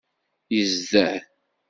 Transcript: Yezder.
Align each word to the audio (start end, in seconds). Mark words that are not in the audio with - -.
Yezder. 0.55 1.19